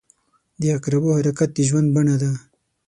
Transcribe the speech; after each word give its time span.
•د 0.61 0.63
عقربو 0.75 1.09
حرکت 1.17 1.49
د 1.53 1.59
ژوند 1.69 1.87
بڼه 1.95 2.15
ده. 2.21 2.31